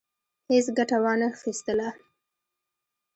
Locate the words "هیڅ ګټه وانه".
0.49-1.27